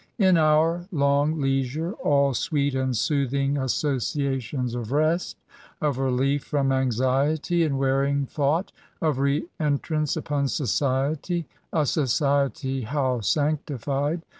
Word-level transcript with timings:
In 0.17 0.35
our 0.35 0.87
long 0.91 1.35
leisure^ 1.35 1.93
all 2.03 2.33
sweet 2.33 2.73
and 2.73 2.97
soothing 2.97 3.53
associa 3.53 4.41
tions 4.41 4.73
of 4.73 4.91
rest,— 4.91 5.37
of 5.79 5.99
relief 5.99 6.49
froih 6.49 6.73
anxiety 6.73 7.63
and 7.63 7.77
wearing 7.77 8.25
thought,— 8.25 8.71
of 8.99 9.19
re 9.19 9.45
entrance 9.59 10.17
upon 10.17 10.47
society,— 10.47 11.45
(a 11.71 11.85
society 11.85 12.81
how 12.81 13.19
sanctified 13.21 14.23